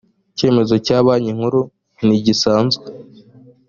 [0.31, 1.59] icyemezo cya banki nkuru
[2.05, 2.85] ntigisanzwe